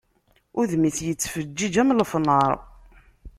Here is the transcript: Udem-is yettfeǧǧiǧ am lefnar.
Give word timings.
Udem-is 0.59 0.97
yettfeǧǧiǧ 1.07 1.75
am 1.81 1.93
lefnar. 1.99 2.51